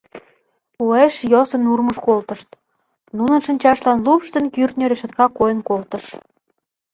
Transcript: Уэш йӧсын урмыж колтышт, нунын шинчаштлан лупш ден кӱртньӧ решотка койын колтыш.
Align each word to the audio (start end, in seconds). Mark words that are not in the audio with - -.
Уэш 0.85 1.15
йӧсын 1.31 1.63
урмыж 1.71 1.97
колтышт, 2.05 2.49
нунын 3.17 3.41
шинчаштлан 3.45 3.97
лупш 4.05 4.27
ден 4.35 4.45
кӱртньӧ 4.53 4.85
решотка 4.89 5.25
койын 5.37 5.59
колтыш. 5.69 6.05